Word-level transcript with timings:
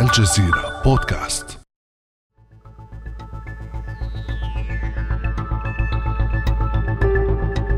الجزيرة 0.00 0.82
بودكاست. 0.84 1.58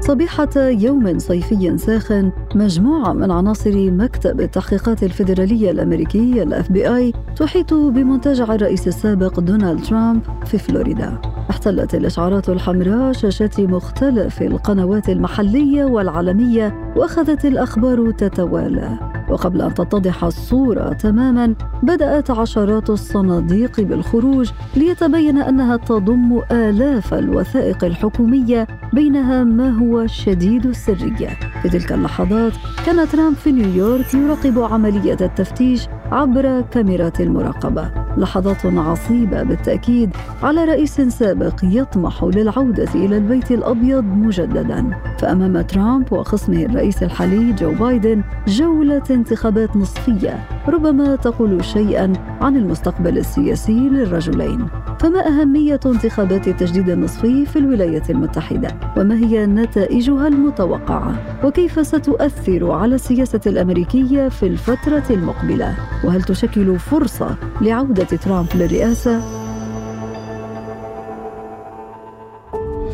صبيحة 0.01 0.49
يوم 0.57 1.19
صيفي 1.19 1.79
ساخن 1.79 2.33
مجموعة 2.55 3.13
من 3.13 3.31
عناصر 3.31 3.91
مكتب 3.91 4.41
التحقيقات 4.41 5.03
الفيدرالية 5.03 5.71
الأمريكي 5.71 6.43
الأف 6.43 6.73
بي 6.73 6.97
آي 6.97 7.13
تحيط 7.37 7.75
بمنتجع 7.75 8.55
الرئيس 8.55 8.89
السابق 8.89 9.41
دونالد 9.41 9.85
ترامب 9.85 10.23
في 10.47 10.59
فلوريدا. 10.59 11.19
احتلت 11.51 11.95
الإشعارات 11.95 12.49
الحمراء 12.49 13.13
شاشات 13.13 13.61
مختلف 13.61 14.43
القنوات 14.43 15.09
المحلية 15.09 15.85
والعالمية 15.85 16.93
وأخذت 16.97 17.45
الأخبار 17.45 18.11
تتوالى. 18.11 19.18
وقبل 19.31 19.63
أن 19.63 19.75
تتضح 19.75 20.25
الصورة 20.25 20.93
تماما 20.93 21.55
بدأت 21.83 22.31
عشرات 22.31 22.91
الصناديق 22.91 23.81
بالخروج 23.81 24.51
ليتبين 24.77 25.39
أنها 25.39 25.77
تضم 25.77 26.41
آلاف 26.53 27.15
الوثائق 27.15 27.85
الحكومية 27.85 28.67
بينها 28.93 29.45
ما 29.45 29.71
هو 29.71 30.07
شديد 30.07 30.67
السرية. 30.67 31.29
في 31.63 31.69
تلك 31.69 31.93
اللحظات 31.93 32.53
كان 32.87 33.09
ترامب 33.09 33.37
في 33.37 33.53
نيويورك 33.53 34.15
يراقب 34.15 34.59
عملية 34.59 35.17
التفتيش 35.21 35.89
عبر 36.13 36.61
كاميرات 36.61 37.21
المراقبة. 37.21 37.91
لحظات 38.17 38.67
عصيبة 38.67 39.43
بالتأكيد 39.43 40.11
على 40.43 40.65
رئيس 40.65 41.01
سابق 41.01 41.55
يطمح 41.63 42.25
للعودة 42.25 42.89
إلى 42.95 43.17
البيت 43.17 43.51
الأبيض 43.51 44.05
مجددا. 44.05 44.91
فأمام 45.19 45.61
ترامب 45.61 46.13
وخصمه 46.13 46.63
الرئيس 46.63 47.03
الحالي 47.03 47.53
جو 47.53 47.73
بايدن 47.73 48.23
جولة 48.47 49.03
انتخابات 49.11 49.77
نصفية. 49.77 50.58
ربما 50.69 51.17
تقول 51.17 51.65
شيئا 51.65 52.13
عن 52.41 52.57
المستقبل 52.57 53.19
السياسي 53.19 53.89
للرجلين 53.89 54.67
فما 55.01 55.27
أهمية 55.29 55.81
انتخابات 55.87 56.49
التجديد 56.49 56.91
النصفي 56.91 57.47
في 57.47 57.59
الولايات 57.59 58.11
المتحدة؟ 58.11 58.69
وما 58.97 59.15
هي 59.15 59.47
نتائجها 59.47 60.29
المتوقعة؟ 60.29 61.15
وكيف 61.45 61.87
ستؤثر 61.87 62.71
على 62.71 62.95
السياسة 62.95 63.41
الأمريكية 63.47 64.29
في 64.29 64.47
الفترة 64.47 65.05
المقبلة؟ 65.11 65.75
وهل 66.05 66.23
تشكل 66.23 66.79
فرصة 66.79 67.37
لعودة 67.61 68.05
ترامب 68.05 68.49
للرئاسة؟ 68.55 69.23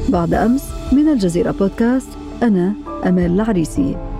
بعد 0.08 0.34
أمس 0.34 0.70
من 0.92 1.08
الجزيرة 1.08 1.50
بودكاست 1.50 2.08
أنا 2.42 2.72
أمال 3.06 3.34
العريسي 3.34 4.13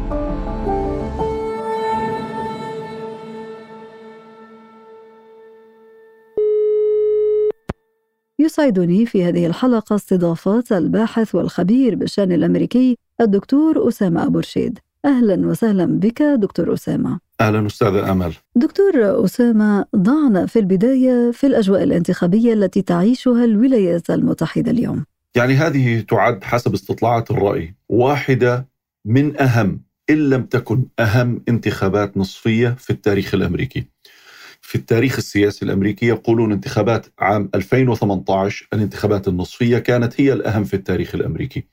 يسعدني 8.55 9.07
في 9.07 9.25
هذه 9.25 9.47
الحلقة 9.47 9.97
استضافة 9.97 10.65
الباحث 10.73 11.35
والخبير 11.35 11.95
بالشأن 11.95 12.33
الأمريكي 12.33 12.99
الدكتور 13.21 13.89
أسامة 13.89 14.27
أبو 14.27 14.39
رشيد. 14.39 14.79
أهلا 15.05 15.47
وسهلا 15.47 15.85
بك 15.85 16.23
دكتور 16.23 16.75
أسامة. 16.75 17.19
أهلا 17.41 17.67
أستاذة 17.67 18.13
أمل. 18.13 18.33
دكتور 18.57 19.25
أسامة 19.25 19.85
ضعنا 19.97 20.47
في 20.47 20.59
البداية 20.59 21.31
في 21.31 21.47
الأجواء 21.47 21.83
الانتخابية 21.83 22.53
التي 22.53 22.83
تعيشها 22.83 23.45
الولايات 23.45 24.11
المتحدة 24.11 24.71
اليوم. 24.71 25.05
يعني 25.37 25.55
هذه 25.55 26.01
تعد 26.01 26.45
حسب 26.45 26.75
استطلاعات 26.75 27.31
الرأي 27.31 27.75
واحدة 27.89 28.69
من 29.05 29.41
أهم 29.41 29.81
إن 30.11 30.31
لم 30.31 30.43
تكن 30.43 30.85
أهم 30.99 31.43
انتخابات 31.49 32.17
نصفية 32.17 32.69
في 32.69 32.91
التاريخ 32.91 33.35
الأمريكي. 33.35 33.94
في 34.67 34.75
التاريخ 34.75 35.17
السياسي 35.17 35.65
الأمريكي 35.65 36.07
يقولون 36.07 36.53
انتخابات 36.53 37.07
عام 37.19 37.51
2018 37.55 38.69
الانتخابات 38.73 39.29
النصفية 39.29 39.79
كانت 39.79 40.21
هي 40.21 40.33
الأهم 40.33 40.65
في 40.65 40.75
التاريخ 40.75 41.15
الأمريكي. 41.15 41.65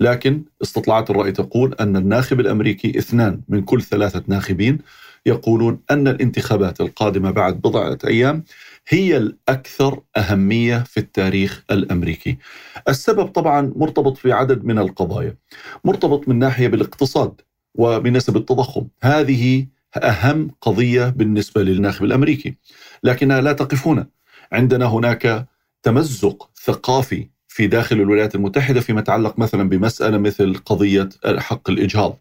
لكن 0.00 0.44
استطلاعات 0.62 1.10
الرأي 1.10 1.32
تقول 1.32 1.74
أن 1.74 1.96
الناخب 1.96 2.40
الأمريكي 2.40 2.98
اثنان 2.98 3.40
من 3.48 3.62
كل 3.62 3.82
ثلاثة 3.82 4.22
ناخبين 4.26 4.78
يقولون 5.26 5.80
أن 5.90 6.08
الانتخابات 6.08 6.80
القادمة 6.80 7.30
بعد 7.30 7.54
بضعة 7.60 7.98
أيام 8.06 8.44
هي 8.88 9.16
الأكثر 9.16 10.00
أهمية 10.16 10.78
في 10.78 11.00
التاريخ 11.00 11.64
الأمريكي. 11.70 12.38
السبب 12.88 13.26
طبعا 13.26 13.72
مرتبط 13.76 14.16
في 14.16 14.32
عدد 14.32 14.64
من 14.64 14.78
القضايا. 14.78 15.36
مرتبط 15.84 16.28
من 16.28 16.38
ناحية 16.38 16.68
بالاقتصاد 16.68 17.40
وبنسب 17.74 18.36
التضخم، 18.36 18.86
هذه 19.02 19.66
أهم 19.96 20.50
قضية 20.60 21.08
بالنسبة 21.08 21.62
للناخب 21.62 22.04
الأمريكي. 22.04 22.54
لكنها 23.04 23.40
لا 23.40 23.52
تقف 23.52 23.86
هنا 23.86 24.06
عندنا 24.52 24.86
هناك 24.86 25.46
تمزق 25.82 26.50
ثقافي 26.64 27.28
في 27.48 27.66
داخل 27.66 27.96
الولايات 27.96 28.34
المتحدة 28.34 28.80
فيما 28.80 29.00
يتعلق 29.00 29.38
مثلا 29.38 29.68
بمسألة 29.68 30.18
مثل 30.18 30.54
قضية 30.54 31.08
حق 31.38 31.70
الإجهاض. 31.70 32.18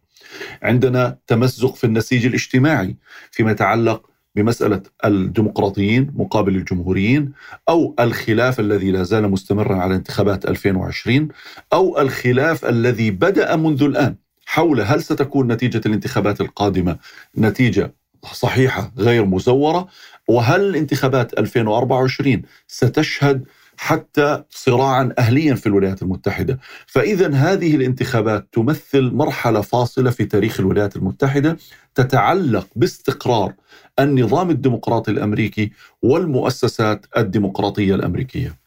عندنا 0.64 1.18
تمزق 1.28 1.76
في 1.76 1.84
النسيج 1.84 2.26
الاجتماعي 2.26 2.96
فيما 3.32 3.52
يتعلق 3.52 4.10
بمسألة 4.36 4.82
الديمقراطيين 5.06 6.12
مقابل 6.16 6.56
الجمهوريين 6.56 7.32
أو 7.70 7.96
الخلاف 8.00 8.60
الذي 8.60 8.92
لا 8.92 9.04
زال 9.04 9.30
مستمرا 9.32 9.76
على 9.76 9.96
انتخابات 9.96 10.46
2020 10.46 11.28
أو 11.74 12.02
الخلاف 12.02 12.66
الذي 12.66 13.12
بدأ 13.12 13.56
منذ 13.56 13.84
الآن. 13.84 14.16
حول 14.52 14.82
هل 14.82 15.04
ستكون 15.04 15.52
نتيجة 15.52 15.82
الانتخابات 15.86 16.42
القادمة 16.42 16.98
نتيجة 17.38 17.94
صحيحة 18.34 18.92
غير 18.98 19.26
مزورة 19.26 19.88
وهل 20.28 20.62
الانتخابات 20.70 21.40
2024 21.40 22.42
ستشهد 22.68 23.46
حتى 23.78 24.44
صراعا 24.50 25.14
اهليا 25.20 25.56
في 25.56 25.68
الولايات 25.68 26.02
المتحدة، 26.02 26.60
فاذا 26.86 27.34
هذه 27.34 27.76
الانتخابات 27.76 28.48
تمثل 28.52 29.12
مرحلة 29.12 29.62
فاصلة 29.62 30.10
في 30.10 30.26
تاريخ 30.26 30.60
الولايات 30.60 30.96
المتحدة 30.96 31.58
تتعلق 31.96 32.68
باستقرار 32.76 33.54
النظام 34.00 34.50
الديمقراطي 34.50 35.12
الأمريكي 35.12 35.72
والمؤسسات 36.02 37.06
الديمقراطية 37.18 37.96
الأمريكية. 37.96 38.61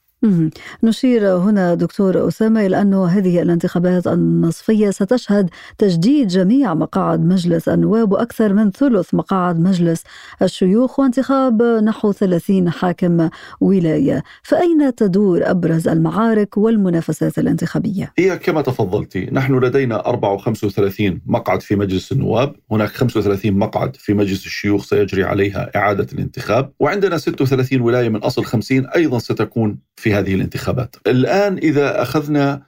نشير 0.85 1.37
هنا 1.37 1.75
دكتور 1.75 2.29
أسامة 2.29 2.67
إلى 2.67 2.81
أن 2.81 2.95
هذه 2.95 3.43
الانتخابات 3.43 4.07
النصفية 4.07 4.91
ستشهد 4.91 5.51
تجديد 5.79 6.29
جميع 6.29 6.75
مقاعد 6.75 7.25
مجلس 7.25 7.69
النواب 7.69 8.13
وأكثر 8.13 8.53
من 8.53 8.71
ثلث 8.71 9.15
مقاعد 9.15 9.61
مجلس 9.61 10.03
الشيوخ 10.43 11.01
وانتخاب 11.01 11.63
نحو 11.63 12.13
30 12.13 12.71
حاكم 12.71 13.29
ولاية 13.61 14.23
فأين 14.43 14.95
تدور 14.95 15.51
أبرز 15.51 15.89
المعارك 15.89 16.57
والمنافسات 16.57 17.39
الانتخابية؟ 17.39 18.13
هي 18.19 18.39
كما 18.39 18.63
تفضلتي 18.63 19.29
نحن 19.33 19.59
لدينا 19.59 20.07
34 20.07 21.21
مقعد 21.27 21.63
في 21.63 21.77
مجلس 21.77 22.13
النواب 22.13 22.57
هناك 22.71 22.89
35 22.89 23.53
مقعد 23.53 23.97
في 23.97 24.15
مجلس 24.15 24.47
الشيوخ 24.47 24.85
سيجري 24.85 25.25
عليها 25.25 25.71
إعادة 25.77 26.07
الانتخاب 26.13 26.73
وعندنا 26.81 27.19
36 27.19 27.81
ولاية 27.81 28.09
من 28.09 28.17
أصل 28.17 28.45
50 28.45 28.87
أيضا 28.87 29.19
ستكون 29.19 29.79
في 29.97 30.14
هذه 30.15 30.35
الانتخابات. 30.35 30.97
الآن 31.07 31.59
إذا 31.59 32.03
أخذنا 32.03 32.63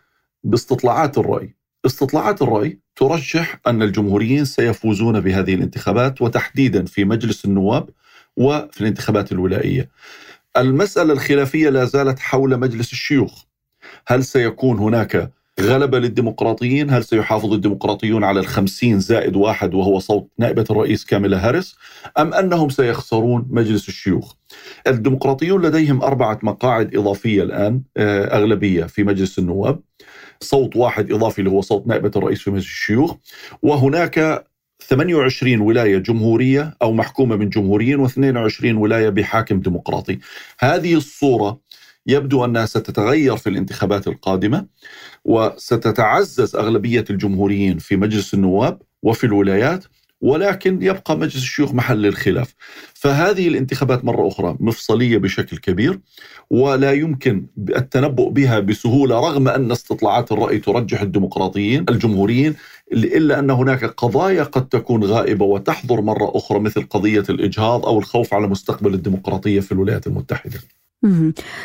باستطلاعات 0.44 1.18
الرأي 1.18 1.56
استطلاعات 1.86 2.42
الرأي 2.42 2.78
ترجح 2.96 3.60
أن 3.66 3.82
الجمهوريين 3.82 4.44
سيفوزون 4.44 5.20
بهذه 5.20 5.54
الانتخابات 5.54 6.22
وتحديدا 6.22 6.84
في 6.84 7.04
مجلس 7.04 7.44
النواب 7.44 7.88
وفي 8.36 8.80
الانتخابات 8.80 9.32
الولائية. 9.32 9.90
المسألة 10.56 11.12
الخلافية 11.12 11.68
لا 11.68 11.84
زالت 11.84 12.18
حول 12.18 12.56
مجلس 12.56 12.92
الشيوخ. 12.92 13.44
هل 14.06 14.24
سيكون 14.24 14.78
هناك 14.78 15.32
غلبة 15.60 15.98
للديمقراطيين 15.98 16.90
هل 16.90 17.04
سيحافظ 17.04 17.52
الديمقراطيون 17.52 18.24
على 18.24 18.40
الخمسين 18.40 19.00
زائد 19.00 19.36
واحد 19.36 19.74
وهو 19.74 19.98
صوت 19.98 20.30
نائبة 20.38 20.64
الرئيس 20.70 21.04
كاميلا 21.04 21.48
هاريس 21.48 21.76
أم 22.18 22.34
أنهم 22.34 22.68
سيخسرون 22.68 23.46
مجلس 23.50 23.88
الشيوخ؟ 23.88 24.34
الديمقراطيون 24.86 25.62
لديهم 25.66 26.02
أربعة 26.02 26.38
مقاعد 26.42 26.96
إضافية 26.96 27.42
الآن 27.42 27.82
آه، 27.96 28.36
أغلبية 28.36 28.84
في 28.84 29.04
مجلس 29.04 29.38
النواب 29.38 29.80
صوت 30.40 30.76
واحد 30.76 31.12
إضافي 31.12 31.38
اللي 31.38 31.50
هو 31.50 31.60
صوت 31.60 31.86
نائبة 31.86 32.10
الرئيس 32.16 32.42
في 32.42 32.50
مجلس 32.50 32.64
الشيوخ 32.64 33.14
وهناك 33.62 34.46
28 34.82 35.60
ولاية 35.60 35.98
جمهورية 35.98 36.76
أو 36.82 36.92
محكومة 36.92 37.36
من 37.36 37.48
جمهوريين 37.48 38.08
و22 38.08 38.64
ولاية 38.64 39.08
بحاكم 39.08 39.60
ديمقراطي. 39.60 40.18
هذه 40.58 40.94
الصورة 40.94 41.60
يبدو 42.06 42.44
أنها 42.44 42.66
ستتغير 42.66 43.36
في 43.36 43.48
الانتخابات 43.48 44.08
القادمة 44.08 44.66
وستتعزز 45.24 46.56
أغلبية 46.56 47.04
الجمهوريين 47.10 47.78
في 47.78 47.96
مجلس 47.96 48.34
النواب 48.34 48.82
وفي 49.02 49.24
الولايات 49.24 49.84
ولكن 50.20 50.82
يبقى 50.82 51.16
مجلس 51.18 51.36
الشيوخ 51.36 51.74
محل 51.74 52.06
الخلاف. 52.06 52.54
فهذه 52.94 53.48
الانتخابات 53.48 54.04
مرة 54.04 54.28
أخرى 54.28 54.56
مفصلية 54.60 55.18
بشكل 55.18 55.56
كبير 55.56 56.00
ولا 56.50 56.92
يمكن 56.92 57.46
التنبؤ 57.58 58.28
بها 58.30 58.60
بسهولة 58.60 59.20
رغم 59.20 59.48
أن 59.48 59.72
استطلاعات 59.72 60.32
الرأي 60.32 60.58
ترجح 60.58 61.00
الديمقراطيين 61.00 61.84
الجمهوريين 61.88 62.54
إلا 62.92 63.38
أن 63.38 63.50
هناك 63.50 63.84
قضايا 63.84 64.42
قد 64.42 64.68
تكون 64.68 65.04
غائبة 65.04 65.44
وتحضر 65.44 66.00
مرة 66.00 66.32
أخرى 66.34 66.60
مثل 66.60 66.82
قضية 66.82 67.24
الإجهاض 67.30 67.86
أو 67.86 67.98
الخوف 67.98 68.34
على 68.34 68.46
مستقبل 68.48 68.94
الديمقراطية 68.94 69.60
في 69.60 69.72
الولايات 69.72 70.06
المتحدة. 70.06 70.58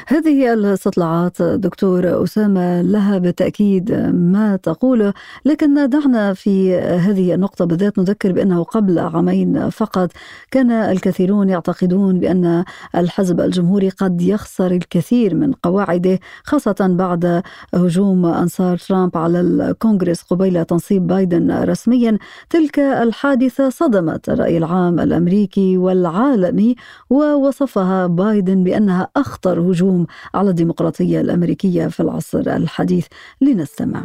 هذه 0.07 0.54
الاستطلاعات 0.54 1.42
دكتور 1.42 2.24
أسامة 2.24 2.81
لها 2.81 3.18
بالتأكيد 3.18 3.92
ما 4.13 4.56
تقوله 4.56 5.13
لكن 5.45 5.89
دعنا 5.89 6.33
في 6.33 6.75
هذه 6.80 7.33
النقطة 7.33 7.66
بالذات 7.66 8.00
نذكر 8.00 8.31
بأنه 8.31 8.63
قبل 8.63 9.00
عامين 9.00 9.69
فقط 9.69 10.12
كان 10.51 10.72
الكثيرون 10.72 11.50
يعتقدون 11.50 12.19
بأن 12.19 12.63
الحزب 12.95 13.42
الجمهوري 13.42 13.89
قد 13.89 14.22
يخسر 14.22 14.72
الكثير 14.72 15.36
من 15.36 15.51
قواعده 15.54 16.19
خاصة 16.44 16.75
بعد 16.80 17.44
هجوم 17.74 18.25
أنصار 18.25 18.78
ترامب 18.78 19.18
على 19.18 19.39
الكونغرس 19.42 20.22
قبيل 20.22 20.66
تنصيب 20.66 21.07
بايدن 21.07 21.63
رسميا. 21.63 22.18
تلك 22.50 22.80
الحادثة 22.80 23.69
صدمت 23.69 24.30
الرأي 24.30 24.57
العام 24.57 25.00
الأمريكي 25.00 25.78
والعالمي 25.78 26.75
ووصفها 27.10 28.07
بايدن 28.07 28.63
بأنها 28.63 29.10
أخطر 29.21 29.59
هجوم 29.59 30.07
على 30.33 30.50
الديمقراطية 30.50 31.21
الأمريكية 31.21 31.88
في 31.88 32.00
العصر 32.00 32.39
الحديث. 32.39 33.07
لنستمع. 33.41 34.01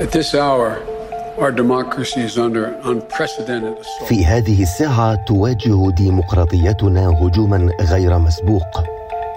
At 0.00 0.10
this 0.18 0.34
hour, 0.34 0.68
our 1.42 1.52
democracy 1.62 2.20
is 2.28 2.38
under 2.38 2.64
unprecedented 2.84 3.76
assault. 3.78 4.08
في 4.08 4.26
هذه 4.26 4.62
الساعة 4.62 5.24
تواجه 5.24 5.90
ديمقراطيتنا 5.90 7.08
هجوما 7.08 7.70
غير 7.80 8.18
مسبوق. 8.18 8.84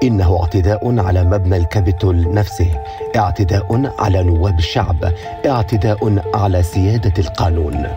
إنه 0.04 0.40
اعتداء 0.42 1.00
على 1.00 1.24
مبنى 1.24 1.58
الكابيتول 1.58 2.34
نفسه 2.34 2.84
اعتداء 3.16 3.94
على 4.00 4.24
نواب 4.24 4.60
الشعب 4.60 5.14
اعتداء 5.46 6.22
على 6.36 6.64
سيادة 6.64 7.14
القانون. 7.20 7.88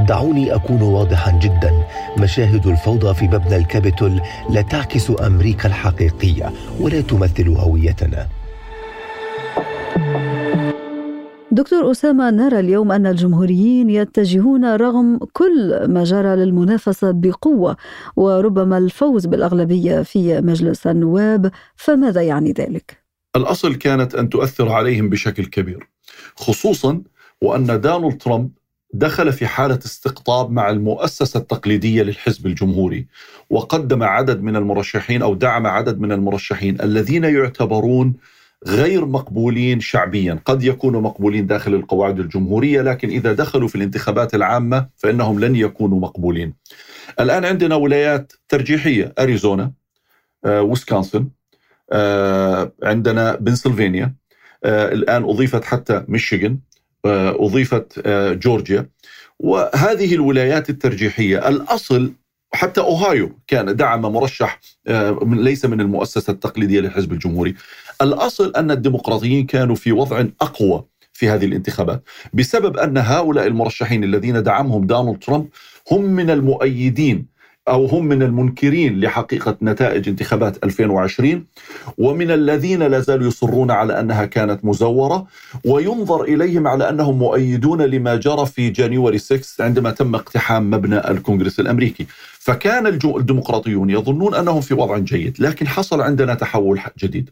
دعوني 0.00 0.54
أكون 0.54 0.82
واضحا 0.82 1.38
جدا. 1.38 1.84
مشاهد 2.18 2.66
الفوضى 2.66 3.14
في 3.14 3.24
مبنى 3.24 3.56
الكابيتول 3.56 4.20
لا 4.50 4.62
تعكس 4.62 5.12
أمريكا 5.20 5.68
الحقيقية 5.68 6.52
ولا 6.80 7.00
تمثل 7.00 7.48
هويتنا. 7.48 8.28
دكتور 11.50 11.90
أسامة 11.90 12.30
نرى 12.30 12.60
اليوم 12.60 12.92
أن 12.92 13.06
الجمهوريين 13.06 13.90
يتجهون 13.90 14.76
رغم 14.76 15.18
كل 15.32 15.84
ما 15.88 16.04
جرى 16.04 16.36
للمنافسة 16.36 17.10
بقوة 17.10 17.76
وربما 18.16 18.78
الفوز 18.78 19.26
بالأغلبية 19.26 20.02
في 20.02 20.40
مجلس 20.40 20.86
النواب. 20.86 21.50
فماذا 21.76 22.22
يعني 22.22 22.52
ذلك؟ 22.52 23.04
الأصل 23.36 23.74
كانت 23.74 24.14
أن 24.14 24.28
تؤثر 24.28 24.72
عليهم 24.72 25.08
بشكل 25.08 25.44
كبير 25.44 25.90
خصوصا 26.36 27.02
وأن 27.42 27.80
دونالد 27.80 28.18
ترامب 28.22 28.50
دخل 28.94 29.32
في 29.32 29.46
حالة 29.46 29.78
استقطاب 29.86 30.50
مع 30.50 30.70
المؤسسة 30.70 31.40
التقليدية 31.40 32.02
للحزب 32.02 32.46
الجمهوري 32.46 33.06
وقدم 33.50 34.02
عدد 34.02 34.42
من 34.42 34.56
المرشحين 34.56 35.22
أو 35.22 35.34
دعم 35.34 35.66
عدد 35.66 36.00
من 36.00 36.12
المرشحين 36.12 36.80
الذين 36.80 37.24
يعتبرون 37.24 38.14
غير 38.66 39.06
مقبولين 39.06 39.80
شعبيا. 39.80 40.38
قد 40.44 40.62
يكونوا 40.62 41.00
مقبولين 41.00 41.46
داخل 41.46 41.74
القواعد 41.74 42.18
الجمهورية 42.18 42.82
لكن 42.82 43.08
إذا 43.08 43.32
دخلوا 43.32 43.68
في 43.68 43.74
الانتخابات 43.74 44.34
العامة 44.34 44.88
فإنهم 44.96 45.40
لن 45.40 45.56
يكونوا 45.56 46.00
مقبولين. 46.00 46.54
الآن 47.20 47.44
عندنا 47.44 47.74
ولايات 47.74 48.32
ترجيحية 48.48 49.14
أريزونا 49.18 49.72
آه، 50.44 50.62
ويسكونسن 50.62 51.28
آه، 51.92 52.72
عندنا 52.82 53.34
بنسلفانيا 53.34 54.14
آه، 54.64 54.92
الآن 54.92 55.24
أضيفت 55.24 55.64
حتى 55.64 56.04
ميشيغان. 56.08 56.58
آه، 57.04 57.46
أضيفت 57.46 58.00
آه، 58.06 58.32
جورجيا. 58.32 58.88
وهذه 59.38 60.14
الولايات 60.14 60.70
الترجيحية 60.70 61.48
الأصل 61.48 62.12
حتى 62.54 62.80
أوهايو 62.80 63.38
كان 63.46 63.76
دعم 63.76 64.00
مرشح 64.02 64.60
آه، 64.86 65.18
ليس 65.22 65.64
من 65.64 65.80
المؤسسة 65.80 66.30
التقليدية 66.30 66.80
للحزب 66.80 67.12
الجمهوري. 67.12 67.54
الأصل 68.02 68.52
أن 68.56 68.70
الديمقراطيين 68.70 69.46
كانوا 69.46 69.74
في 69.74 69.92
وضع 69.92 70.24
أقوى 70.40 70.84
في 71.12 71.28
هذه 71.28 71.44
الانتخابات 71.44 72.02
بسبب 72.32 72.76
أن 72.76 72.98
هؤلاء 72.98 73.46
المرشحين 73.46 74.04
الذين 74.04 74.42
دعمهم 74.42 74.86
دونالد 74.86 75.18
ترامب 75.18 75.48
هم 75.90 76.04
من 76.04 76.30
المؤيدين 76.30 77.33
أو 77.68 77.86
هم 77.86 78.04
من 78.04 78.22
المنكرين 78.22 79.00
لحقيقة 79.00 79.56
نتائج 79.62 80.08
انتخابات 80.08 80.64
2020 80.64 81.46
ومن 81.98 82.30
الذين 82.30 82.82
لا 82.82 83.00
زالوا 83.00 83.28
يصرون 83.28 83.70
على 83.70 84.00
أنها 84.00 84.24
كانت 84.24 84.64
مزورة 84.64 85.26
وينظر 85.64 86.22
إليهم 86.24 86.66
على 86.66 86.88
أنهم 86.88 87.18
مؤيدون 87.18 87.82
لما 87.82 88.16
جرى 88.16 88.46
في 88.46 88.70
جانيوري 88.70 89.18
6 89.18 89.64
عندما 89.64 89.90
تم 89.90 90.14
اقتحام 90.14 90.70
مبنى 90.70 91.10
الكونغرس 91.10 91.60
الأمريكي. 91.60 92.06
فكان 92.38 92.86
الديمقراطيون 92.86 93.90
يظنون 93.90 94.34
أنهم 94.34 94.60
في 94.60 94.74
وضع 94.74 94.98
جيد 94.98 95.36
لكن 95.40 95.68
حصل 95.68 96.00
عندنا 96.00 96.34
تحول 96.34 96.80
جديد. 96.98 97.30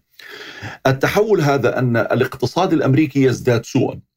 التحول 0.86 1.40
هذا 1.40 1.78
أن 1.78 1.96
الاقتصاد 1.96 2.72
الأمريكي 2.72 3.22
يزداد 3.22 3.64
سوءا. 3.64 4.11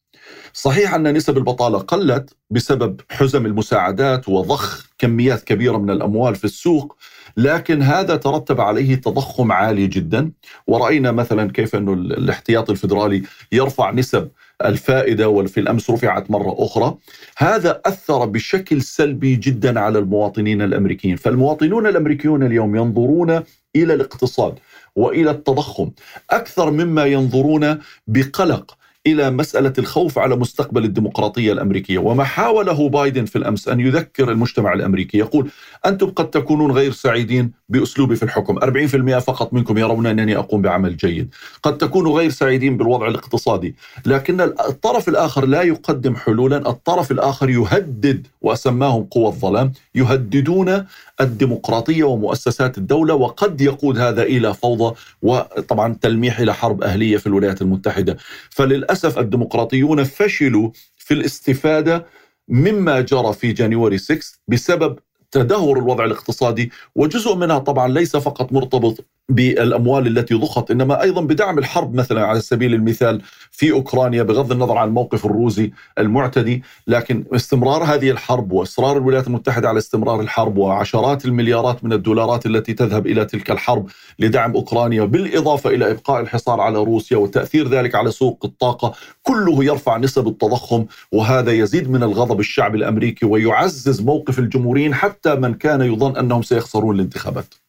صحيح 0.56 0.94
أن 0.94 1.12
نسب 1.14 1.38
البطالة 1.38 1.78
قلت 1.78 2.36
بسبب 2.50 3.00
حزم 3.10 3.46
المساعدات 3.46 4.28
وضخ 4.28 4.86
كميات 4.98 5.44
كبيرة 5.44 5.76
من 5.76 5.90
الأموال 5.90 6.34
في 6.34 6.44
السوق 6.44 6.96
لكن 7.36 7.82
هذا 7.82 8.16
ترتب 8.16 8.60
عليه 8.60 8.94
تضخم 8.94 9.52
عالي 9.52 9.86
جدا. 9.86 10.30
ورأينا 10.66 11.12
مثلا 11.12 11.52
كيف 11.52 11.76
أنه 11.76 11.92
الاحتياطي 11.92 12.72
الفدرالي 12.72 13.22
يرفع 13.52 13.90
نسب 13.90 14.28
الفائدة 14.64 15.28
وفي 15.28 15.60
الأمس 15.60 15.90
رفعت 15.90 16.30
مرة 16.30 16.54
أخرى. 16.58 16.96
هذا 17.38 17.80
أثر 17.86 18.24
بشكل 18.24 18.82
سلبي 18.82 19.36
جدا 19.36 19.80
على 19.80 19.98
المواطنين 19.98 20.62
الأمريكيين. 20.62 21.16
فالمواطنون 21.16 21.86
الأمريكيون 21.86 22.42
اليوم 22.42 22.76
ينظرون 22.76 23.30
إلى 23.76 23.94
الاقتصاد 23.94 24.58
وإلى 24.96 25.30
التضخم 25.30 25.90
أكثر 26.30 26.70
مما 26.70 27.04
ينظرون 27.04 27.78
بقلق 28.06 28.76
إلى 29.06 29.30
مسألة 29.30 29.72
الخوف 29.78 30.18
على 30.18 30.36
مستقبل 30.36 30.84
الديمقراطية 30.84 31.52
الأمريكية. 31.52 31.98
وما 31.98 32.24
حاوله 32.24 32.88
بايدن 32.88 33.24
في 33.24 33.36
الأمس 33.36 33.68
أن 33.68 33.80
يذكر 33.80 34.30
المجتمع 34.30 34.72
الأمريكي. 34.72 35.18
يقول 35.18 35.50
أنتم 35.86 36.10
قد 36.10 36.30
تكونون 36.30 36.72
غير 36.72 36.92
سعيدين 36.92 37.52
بأسلوبي 37.68 38.16
في 38.16 38.22
الحكم. 38.22 38.58
40% 38.58 39.18
فقط 39.18 39.52
منكم 39.52 39.78
يرون 39.78 40.06
أنني 40.06 40.36
أقوم 40.36 40.62
بعمل 40.62 40.96
جيد. 40.96 41.34
قد 41.62 41.78
تكونوا 41.78 42.18
غير 42.18 42.30
سعيدين 42.30 42.76
بالوضع 42.76 43.08
الاقتصادي. 43.08 43.74
لكن 44.06 44.40
الطرف 44.40 45.08
الآخر 45.08 45.46
لا 45.46 45.62
يقدم 45.62 46.16
حلولا. 46.16 46.56
الطرف 46.56 47.10
الآخر 47.10 47.50
يهدد 47.50 48.26
وأسماهم 48.42 49.02
قوى 49.04 49.26
الظلام. 49.26 49.72
يهددون 49.94 50.84
الديمقراطية 51.20 52.04
ومؤسسات 52.04 52.78
الدولة. 52.78 53.14
وقد 53.14 53.60
يقود 53.60 53.98
هذا 53.98 54.22
إلى 54.22 54.54
فوضى 54.54 54.94
وطبعا 55.22 55.96
تلميح 56.00 56.40
إلى 56.40 56.54
حرب 56.54 56.82
أهلية 56.82 57.16
في 57.16 57.26
الولايات 57.26 57.62
المتحدة. 57.62 58.16
فللأسف 58.50 58.95
الديمقراطيون 59.04 60.04
فشلوا 60.04 60.70
في 60.96 61.14
الاستفادة 61.14 62.06
مما 62.48 63.00
جرى 63.00 63.32
في 63.32 63.52
جانيوري 63.52 63.98
6 63.98 64.20
بسبب 64.48 64.98
تدهور 65.30 65.78
الوضع 65.78 66.04
الاقتصادي 66.04 66.70
وجزء 66.94 67.34
منها 67.34 67.58
طبعا 67.58 67.88
ليس 67.88 68.16
فقط 68.16 68.52
مرتبط 68.52 69.04
بالأموال 69.28 70.06
التي 70.06 70.34
ضخت 70.34 70.70
إنما 70.70 71.02
أيضا 71.02 71.20
بدعم 71.20 71.58
الحرب 71.58 71.94
مثلا 71.94 72.26
على 72.26 72.40
سبيل 72.40 72.74
المثال 72.74 73.22
في 73.50 73.72
أوكرانيا 73.72 74.22
بغض 74.22 74.52
النظر 74.52 74.78
عن 74.78 74.88
الموقف 74.88 75.26
الروسي 75.26 75.72
المعتدي 75.98 76.62
لكن 76.86 77.24
استمرار 77.32 77.84
هذه 77.84 78.10
الحرب 78.10 78.52
وإصرار 78.52 78.96
الولايات 78.96 79.26
المتحدة 79.26 79.68
على 79.68 79.78
استمرار 79.78 80.20
الحرب 80.20 80.56
وعشرات 80.56 81.24
المليارات 81.24 81.84
من 81.84 81.92
الدولارات 81.92 82.46
التي 82.46 82.74
تذهب 82.74 83.06
إلى 83.06 83.24
تلك 83.24 83.50
الحرب 83.50 83.86
لدعم 84.18 84.52
أوكرانيا 84.52 85.04
بالإضافة 85.04 85.70
إلى 85.70 85.90
إبقاء 85.90 86.20
الحصار 86.20 86.60
على 86.60 86.78
روسيا 86.78 87.16
وتأثير 87.16 87.68
ذلك 87.68 87.94
على 87.94 88.10
سوق 88.10 88.44
الطاقة 88.44 88.94
كله 89.22 89.64
يرفع 89.64 89.96
نسب 89.96 90.28
التضخم 90.28 90.86
وهذا 91.12 91.52
يزيد 91.52 91.90
من 91.90 92.02
الغضب 92.02 92.40
الشعب 92.40 92.74
الأمريكي 92.74 93.26
ويعزز 93.26 94.00
موقف 94.00 94.38
الجمهوريين 94.38 94.94
حتى 94.94 95.34
من 95.34 95.54
كان 95.54 95.80
يظن 95.80 96.16
أنهم 96.16 96.42
سيخسرون 96.42 96.94
الانتخابات. 96.94 97.65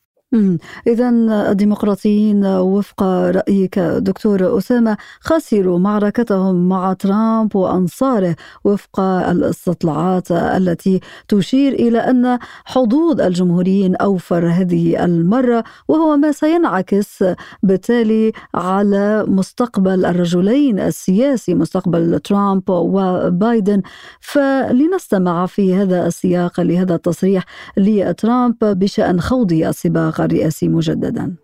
إذا 0.88 1.10
الديمقراطيين 1.51 2.46
وفق 2.46 3.03
رأيك 3.03 3.79
دكتور 3.79 4.57
أسامة 4.57 4.98
خسروا 5.19 5.79
معركتهم 5.79 6.69
مع 6.69 6.93
ترامب 6.93 7.55
وأنصاره 7.55 8.36
وفق 8.63 9.00
الاستطلاعات 9.00 10.31
التي 10.31 11.00
تشير 11.27 11.74
إلى 11.74 12.00
أن 12.00 12.39
حظوظ 12.65 13.22
الجمهوريين 13.22 13.96
أوفر 13.96 14.50
هذه 14.50 15.05
المرة 15.05 15.63
وهو 15.88 16.17
ما 16.17 16.31
سينعكس 16.31 17.24
بالتالي 17.63 18.31
على 18.55 19.25
مستقبل 19.27 20.05
الرجلين 20.05 20.79
السياسي 20.79 21.53
مستقبل 21.53 22.19
ترامب 22.19 22.69
وبايدن. 22.69 23.81
فلنستمع 24.19 25.46
في 25.46 25.75
هذا 25.75 26.07
السياق 26.07 26.60
لهذا 26.62 26.96
التصريح 26.96 27.43
لترامب 27.77 28.57
بشأن 28.62 29.22
خوض 29.22 29.51
السباق. 29.51 30.16
الرئاسي 30.25 30.67
مجددا. 30.67 31.36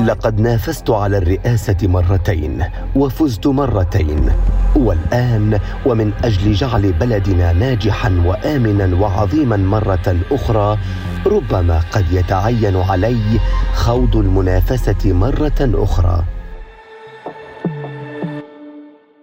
لقد 0.00 0.40
نافست 0.40 0.90
على 0.90 1.18
الرئاسة 1.18 1.76
مرتين 1.82 2.64
وفزت 2.96 3.46
مرتين. 3.46 4.30
والآن 4.76 5.58
ومن 5.86 6.12
أجل 6.24 6.52
جعل 6.52 6.92
بلدنا 6.92 7.52
ناجحا 7.52 8.22
وآمنا 8.26 8.96
وعظيما 9.00 9.56
مرة 9.56 10.16
أخرى 10.30 10.78
ربما 11.26 11.80
قد 11.92 12.12
يتعين 12.12 12.76
علي 12.76 13.40
خوض 13.74 14.16
المنافسة 14.16 15.12
مرة 15.12 15.60
أخرى. 15.60 16.24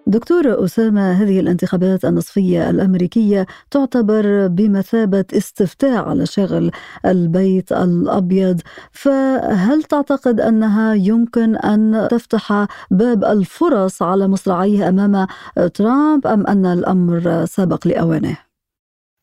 دكتور 0.07 0.65
أسامة 0.65 1.12
هذه 1.12 1.39
الانتخابات 1.39 2.05
النصفية 2.05 2.69
الأمريكية 2.69 3.45
تعتبر 3.71 4.47
بمثابة 4.47 5.25
استفتاء 5.33 6.09
على 6.09 6.25
شغل 6.25 6.71
البيت 7.05 7.71
الأبيض 7.71 8.62
فهل 8.91 9.83
تعتقد 9.83 10.39
أنها 10.41 10.93
يمكن 10.93 11.55
أن 11.55 12.07
تفتح 12.12 12.67
باب 12.91 13.24
الفرص 13.24 14.01
على 14.01 14.27
مصراعيه 14.27 14.89
أمام 14.89 15.27
ترامب 15.74 16.27
أم 16.27 16.47
أن 16.47 16.65
الأمر 16.65 17.45
سابق 17.45 17.88
لأوانه؟ 17.88 18.38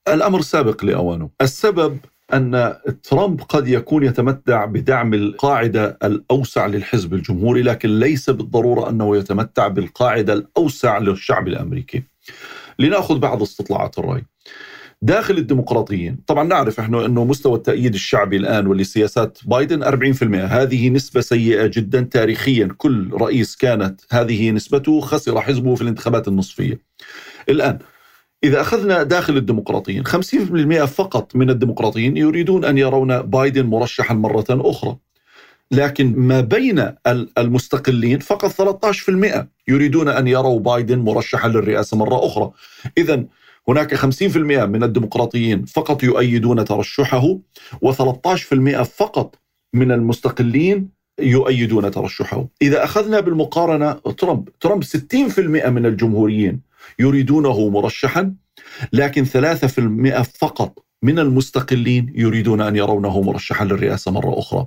الأمر 0.09 0.41
سابق 0.41 0.85
لأوانه 0.85 1.31
السبب 1.41 1.99
أن 2.35 2.75
ترامب 3.03 3.41
قد 3.41 3.69
يكون 3.69 4.05
يتمتع 4.05 4.65
بدعم 4.65 5.15
القاعدة 5.15 5.99
الأوسع 6.05 6.67
للحزب 6.67 7.15
الجمهوري 7.15 7.63
لكن 7.63 7.99
ليس 7.99 8.31
بالضرورة 8.31 8.91
أنه 8.91 9.17
يتمتع 9.17 9.69
بالقاعدة 9.69 10.33
الأوسع 10.33 10.99
للشعب 10.99 11.49
الأمريكي. 11.49 12.03
لنأخذ 12.79 13.19
بعض 13.19 13.43
استطلاعات 13.43 13.99
الرأي. 13.99 14.25
داخل 15.03 15.39
الديمقراطيين 15.39 16.17
طبعا 16.27 16.45
نعرف 16.45 16.81
إحنا 16.81 17.07
إنه 17.07 17.25
مستوى 17.25 17.55
التأييد 17.55 17.95
الشعبي 17.95 18.37
الآن 18.37 18.67
ولسياسات 18.67 19.39
بايدن 19.45 19.85
40% 19.85 20.23
هذه 20.45 20.89
نسبة 20.89 21.21
سيئة 21.21 21.67
جدا 21.67 22.01
تاريخيا 22.01 22.69
كل 22.77 23.11
رئيس 23.13 23.57
كانت 23.57 24.01
هذه 24.11 24.51
نسبته 24.51 25.01
خسر 25.01 25.41
حزبه 25.41 25.75
في 25.75 25.83
الانتخابات 25.83 26.29
النصفية 26.29 26.81
الآن 27.49 27.79
إذا 28.45 28.61
أخذنا 28.61 29.03
داخل 29.03 29.37
الديمقراطيين 29.37 30.07
50% 30.07 30.85
فقط 30.85 31.37
من 31.37 31.51
الديمقراطيين 31.51 32.17
يريدون 32.17 32.65
أن 32.65 32.79
يرون 32.79 33.23
بايدن 33.23 33.67
مرشحا 33.67 34.15
مرة 34.15 34.45
أخرى. 34.51 34.97
لكن 35.71 36.15
ما 36.17 36.41
بين 36.41 36.93
المستقلين 37.39 38.19
فقط 38.19 38.51
13% 38.51 39.47
يريدون 39.69 40.09
أن 40.09 40.27
يروا 40.27 40.61
بايدن 40.61 40.99
مرشحا 40.99 41.49
للرئاسة 41.49 41.97
مرة 41.97 42.27
أخرى. 42.27 42.51
إذا 42.99 43.25
هناك 43.69 43.95
50% 43.95 44.37
من 44.67 44.83
الديمقراطيين 44.83 45.65
فقط 45.65 46.03
يؤيدون 46.03 46.65
ترشحه 46.65 47.39
و13% 47.85 48.83
فقط 48.83 49.35
من 49.75 49.93
المستقلين 49.93 50.89
يؤيدون 51.21 51.91
ترشحه. 51.91 52.49
إذا 52.63 52.85
أخذنا 52.85 53.21
بالمقارنة 53.21 53.93
ترامب 53.93 54.49
ترامب 54.61 54.85
60% 54.85 55.39
من 55.69 55.87
الجمهوريين 55.87 56.72
يريدونه 56.99 57.69
مرشحا 57.69 58.35
لكن 58.93 59.25
3% 59.25 60.23
فقط 60.23 60.79
من 61.03 61.19
المستقلين 61.19 62.13
يريدون 62.15 62.61
أن 62.61 62.77
يرونه 62.77 63.21
مرشحا 63.21 63.65
للرئاسة 63.65 64.11
مرة 64.11 64.39
أخرى. 64.39 64.67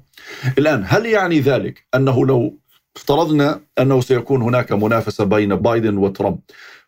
الآن 0.57 0.84
هل 0.88 1.05
يعني 1.05 1.39
ذلك 1.39 1.86
أنه 1.95 2.25
لو 2.25 2.60
افترضنا 2.95 3.60
أنه 3.79 4.01
سيكون 4.01 4.41
هناك 4.41 4.72
منافسة 4.72 5.24
بين 5.24 5.55
بايدن 5.55 5.98
وترامب 5.98 6.39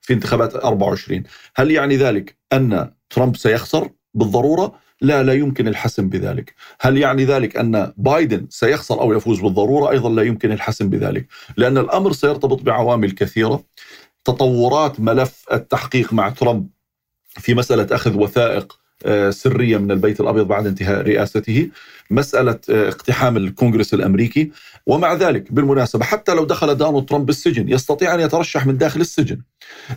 في 0.02 0.14
انتخابات 0.14 0.56
24 0.56 1.24
هل 1.56 1.72
يعني 1.72 1.98
ذلك 1.98 2.38
أن 2.54 2.92
ترامب 3.10 3.36
سيخسر؟ 3.36 3.90
بالضرورة 4.14 4.74
لا 5.02 5.24
لا 5.24 5.34
يمكن 5.34 5.68
الحسم 5.68 6.10
بذلك. 6.10 6.54
هل 6.80 6.98
يعني 6.98 7.26
ذلك 7.26 7.58
أن 7.58 7.94
بايدن 7.98 8.48
سيخسر 8.50 9.02
أو 9.02 9.14
يفوز 9.14 9.40
بالضرورة؟ 9.42 9.92
أيضا 9.92 10.10
لا 10.10 10.24
يمكن 10.24 10.52
الحسم 10.52 10.90
بذلك 10.90 11.28
لأن 11.58 11.78
الأمر 11.78 12.12
سيرتبط 12.12 12.62
بعوامل 12.62 13.12
كثيرة. 13.12 13.64
تطورات 14.28 15.00
ملف 15.00 15.46
التحقيق 15.52 16.14
مع 16.14 16.30
ترامب 16.30 16.68
في 17.40 17.54
مسألة 17.54 17.88
أخذ 17.92 18.18
وثائق 18.18 18.80
آه، 19.06 19.30
سرية 19.30 19.78
من 19.78 19.92
البيت 19.92 20.22
الأبيض 20.22 20.48
بعد 20.48 20.68
انتهاء 20.68 21.02
رئاسته 21.02 21.70
مسألة 22.12 22.60
آه، 22.70 22.88
اقتحام 22.88 23.38
الكونغرس 23.38 23.94
الأمريكي 23.94 24.52
ومع 24.88 25.14
ذلك 25.14 25.52
بالمناسبة 25.52 26.06
حتى 26.06 26.34
لو 26.34 26.46
دخل 26.46 26.76
دونالد 26.76 27.06
ترامب 27.06 27.30
السجن 27.30 27.70
يستطيع 27.70 28.16
أن 28.16 28.20
يترشح 28.20 28.66
من 28.66 28.78
داخل 28.78 29.02
السجن 29.02 29.42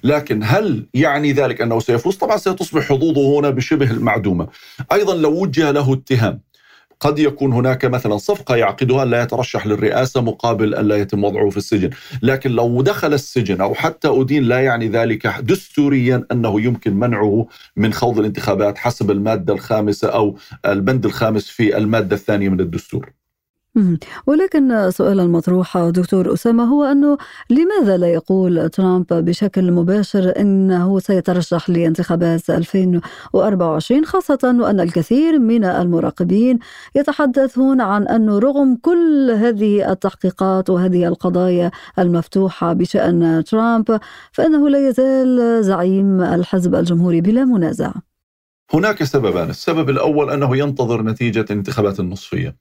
لكن 0.05 0.41
هل 0.45 0.87
يعني 0.95 1.33
ذلك 1.33 1.61
أنه 1.61 1.81
سيفوز؟ 1.81 2.17
طبعا 2.17 2.37
ستصبح 2.37 2.83
حظوظه 2.83 3.39
هنا 3.39 3.51
بشبه 3.51 3.91
المعدومة 3.91 4.49
أيضا 4.93 5.15
لو 5.15 5.43
وجه 5.43 5.71
له 5.71 5.93
اتهام 5.93 6.41
قد 7.01 7.19
يكون 7.19 7.53
هناك 7.53 7.85
مثلا 7.85 8.17
صفقة 8.17 8.57
يعقدها 8.57 9.05
لا 9.05 9.23
يترشح 9.23 9.67
للرئاسة 9.67 10.21
مقابل 10.21 10.75
أن 10.75 10.89
لا 10.89 10.97
يتم 10.97 11.25
وضعه 11.25 11.51
في 11.51 11.57
السجن. 11.57 11.91
لكن 12.23 12.51
لو 12.51 12.83
دخل 12.83 13.15
السجن 13.15 13.61
أو 13.61 13.75
حتى 13.75 14.09
أدين 14.09 14.43
لا 14.43 14.61
يعني 14.61 14.89
ذلك 14.89 15.27
دستوريا 15.27 16.27
أنه 16.33 16.61
يمكن 16.61 16.95
منعه 16.95 17.47
من 17.77 17.93
خوض 17.93 18.19
الانتخابات 18.19 18.79
حسب 18.79 19.11
المادة 19.11 19.55
الخامسة 19.55 20.09
أو 20.09 20.37
البند 20.67 21.07
الخامس 21.07 21.49
في 21.49 21.77
المادة 21.77 22.17
الثانية 22.17 22.49
من 22.49 22.61
الدستور. 22.61 23.20
ولكن 24.27 24.91
سؤال 24.91 25.21
المطروح 25.21 25.79
دكتور 25.79 26.33
أسامة 26.35 26.65
هو 26.65 26.85
أنه 26.85 27.19
لماذا 27.51 27.97
لا 27.97 28.07
يقول 28.07 28.69
ترامب 28.69 29.07
بشكل 29.13 29.73
مباشر 29.73 30.33
أنه 30.39 30.99
سيترشح 30.99 31.71
لانتخابات 31.71 32.51
2024 32.51 34.05
خاصة 34.05 34.57
وأن 34.61 34.81
الكثير 34.81 35.39
من 35.39 35.65
المراقبين 35.65 36.59
يتحدثون 36.95 37.81
عن 37.81 38.09
أنه 38.09 38.39
رغم 38.39 38.79
كل 38.83 39.31
هذه 39.31 39.93
التحقيقات 39.93 40.71
وهذه 40.71 41.09
القضايا 41.09 41.71
المفتوحة 41.99 42.73
بشأن 42.73 43.45
ترامب 43.47 44.01
فإنه 44.33 44.69
لا 44.69 44.89
يزال 44.89 45.65
زعيم 45.65 46.21
الحزب 46.21 46.75
الجمهوري 46.75 47.21
بلا 47.21 47.45
منازع. 47.45 47.93
هناك 48.75 49.05
سببان 49.05 49.51
السبب 49.51 49.91
الأول 49.91 50.31
أنه 50.31 50.57
ينتظر 50.57 51.03
نتيجة 51.03 51.41
الانتخابات 51.41 52.01
النصفية 52.01 52.57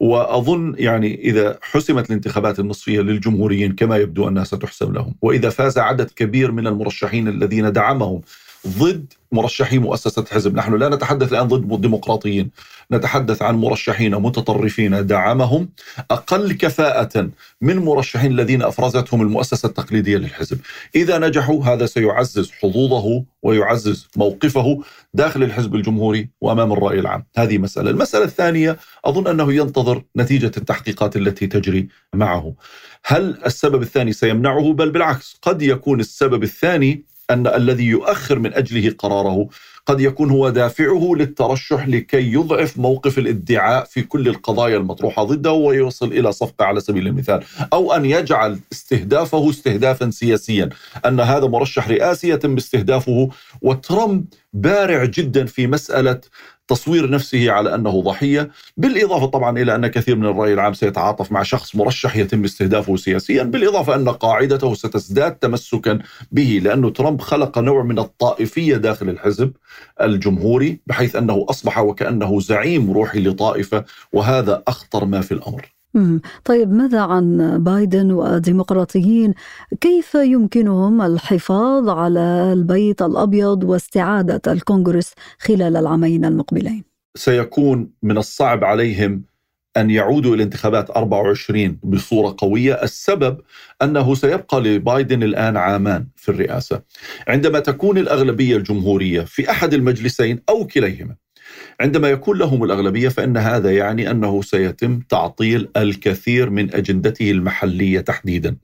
وأظن 0.00 0.74
يعني 0.78 1.14
إذا 1.14 1.58
حسمت 1.62 2.06
الانتخابات 2.10 2.58
النصفية 2.58 3.00
للجمهوريين 3.00 3.74
كما 3.74 3.96
يبدو 3.96 4.28
أنها 4.28 4.44
ستحسم 4.44 4.92
لهم، 4.92 5.14
وإذا 5.22 5.50
فاز 5.50 5.78
عدد 5.78 6.10
كبير 6.10 6.52
من 6.52 6.66
المرشحين 6.66 7.28
الذين 7.28 7.72
دعمهم 7.72 8.20
ضد 8.66 9.12
مرشحي 9.32 9.78
مؤسسة 9.78 10.24
حزب. 10.30 10.54
نحن 10.54 10.74
لا 10.74 10.88
نتحدث 10.88 11.32
الآن 11.32 11.48
ضد 11.48 11.72
الديمقراطيين 11.72 12.50
نتحدث 12.92 13.42
عن 13.42 13.54
مرشحين 13.54 14.14
متطرفين 14.14 15.06
دعمهم 15.06 15.68
أقل 16.10 16.52
كفاءة 16.52 17.30
من 17.60 17.76
مرشحين 17.76 18.32
الذين 18.32 18.62
أفرزتهم 18.62 19.22
المؤسسة 19.22 19.66
التقليدية 19.66 20.16
للحزب. 20.16 20.58
إذا 20.94 21.18
نجحوا 21.18 21.64
هذا 21.64 21.86
سيعزز 21.86 22.50
حظوظه 22.50 23.24
ويعزز 23.42 24.08
موقفه 24.16 24.82
داخل 25.14 25.42
الحزب 25.42 25.74
الجمهوري 25.74 26.28
وأمام 26.40 26.72
الرأي 26.72 26.98
العام. 26.98 27.24
هذه 27.36 27.58
مسألة. 27.58 27.90
المسألة 27.90 28.24
الثانية 28.24 28.76
أظن 29.04 29.26
أنه 29.26 29.52
ينتظر 29.52 30.02
نتيجة 30.16 30.52
التحقيقات 30.56 31.16
التي 31.16 31.46
تجري 31.46 31.88
معه. 32.14 32.54
هل 33.04 33.38
السبب 33.46 33.82
الثاني 33.82 34.12
سيمنعه؟ 34.12 34.72
بل 34.72 34.90
بالعكس 34.90 35.36
قد 35.42 35.62
يكون 35.62 36.00
السبب 36.00 36.42
الثاني 36.42 37.04
أن 37.30 37.46
الذي 37.46 37.84
يؤخر 37.84 38.38
من 38.38 38.54
أجله 38.54 38.94
قراره 38.98 39.48
قد 39.86 40.00
يكون 40.00 40.30
هو 40.30 40.48
دافعه 40.48 41.12
للترشح 41.16 41.88
لكي 41.88 42.32
يضعف 42.32 42.78
موقف 42.78 43.18
الادعاء 43.18 43.84
في 43.84 44.02
كل 44.02 44.28
القضايا 44.28 44.76
المطروحة 44.76 45.24
ضده 45.24 45.52
ويوصل 45.52 46.12
إلى 46.12 46.32
صفقة 46.32 46.64
على 46.64 46.80
سبيل 46.80 47.06
المثال 47.06 47.44
أو 47.72 47.92
أن 47.92 48.04
يجعل 48.04 48.58
استهدافه 48.72 49.50
استهدافا 49.50 50.10
سياسيا. 50.10 50.68
أن 51.06 51.20
هذا 51.20 51.46
مرشح 51.46 51.88
رئاسي 51.88 52.28
يتم 52.28 52.56
استهدافه 52.56 53.28
وترامب 53.62 54.24
بارع 54.52 55.04
جدا 55.04 55.46
في 55.46 55.66
مسألة 55.66 56.20
تصوير 56.68 57.10
نفسه 57.10 57.50
على 57.50 57.74
أنه 57.74 58.02
ضحية، 58.02 58.50
بالإضافة 58.76 59.26
طبعا 59.26 59.58
إلى 59.58 59.74
أن 59.74 59.86
كثير 59.86 60.16
من 60.16 60.26
الرأي 60.26 60.52
العام 60.52 60.72
سيتعاطف 60.72 61.32
مع 61.32 61.42
شخص 61.42 61.76
مرشح 61.76 62.16
يتم 62.16 62.44
استهدافه 62.44 62.96
سياسيا، 62.96 63.42
بالإضافة 63.42 63.94
أن 63.94 64.08
قاعدته 64.08 64.74
ستزداد 64.74 65.34
تمسكا 65.34 65.98
به 66.32 66.60
لأنه 66.62 66.90
ترامب 66.90 67.20
خلق 67.20 67.58
نوع 67.58 67.82
من 67.82 67.98
الطائفية 67.98 68.76
داخل 68.76 69.08
الحزب 69.08 69.52
الجمهوري 70.00 70.80
بحيث 70.86 71.16
أنه 71.16 71.46
أصبح 71.48 71.78
وكأنه 71.78 72.40
زعيم 72.40 72.90
روحي 72.90 73.20
لطائفة 73.20 73.84
وهذا 74.12 74.62
أخطر 74.68 75.04
ما 75.04 75.20
في 75.20 75.32
الأمر. 75.32 75.77
طيب 76.44 76.72
ماذا 76.72 77.00
عن 77.00 77.58
بايدن 77.64 78.10
والديمقراطيين 78.10 79.34
كيف 79.80 80.14
يمكنهم 80.14 81.02
الحفاظ 81.02 81.88
على 81.88 82.52
البيت 82.52 83.02
الأبيض 83.02 83.64
واستعادة 83.64 84.52
الكونغرس 84.52 85.14
خلال 85.38 85.76
العامين 85.76 86.24
المقبلين؟ 86.24 86.84
سيكون 87.16 87.90
من 88.02 88.18
الصعب 88.18 88.64
عليهم 88.64 89.22
أن 89.76 89.90
يعودوا 89.90 90.34
إلى 90.34 90.42
انتخابات 90.42 90.90
24 90.90 91.78
بصورة 91.82 92.34
قوية. 92.38 92.74
السبب 92.82 93.40
أنه 93.82 94.14
سيبقى 94.14 94.60
لبايدن 94.60 95.22
الآن 95.22 95.56
عامان 95.56 96.06
في 96.16 96.28
الرئاسة. 96.28 96.82
عندما 97.28 97.58
تكون 97.58 97.98
الأغلبية 97.98 98.56
الجمهورية 98.56 99.20
في 99.20 99.50
أحد 99.50 99.74
المجلسين 99.74 100.40
أو 100.48 100.66
كليهما 100.66 101.14
عندما 101.80 102.10
يكون 102.10 102.38
لهم 102.38 102.64
الأغلبية 102.64 103.08
فإن 103.08 103.36
هذا 103.36 103.70
يعني 103.70 104.10
أنه 104.10 104.42
سيتم 104.42 105.00
تعطيل 105.08 105.68
الكثير 105.76 106.50
من 106.50 106.74
أجندته 106.74 107.30
المحلية 107.30 108.00
تحديدا. 108.00 108.56